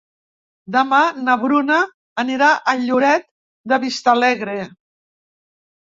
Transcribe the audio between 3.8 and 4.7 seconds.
Vistalegre.